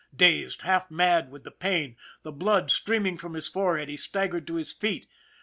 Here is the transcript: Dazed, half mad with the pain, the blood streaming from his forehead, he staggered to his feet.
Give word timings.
Dazed, 0.15 0.63
half 0.63 0.89
mad 0.89 1.29
with 1.29 1.43
the 1.43 1.51
pain, 1.51 1.95
the 2.23 2.31
blood 2.31 2.71
streaming 2.71 3.19
from 3.19 3.35
his 3.35 3.47
forehead, 3.47 3.87
he 3.87 3.97
staggered 3.97 4.47
to 4.47 4.55
his 4.55 4.73
feet. 4.73 5.05